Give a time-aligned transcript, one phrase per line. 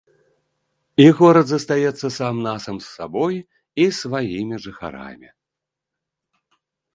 [1.03, 3.35] І горад застаецца сам-насам з сабой
[3.85, 5.29] і сваімі жыхарамі.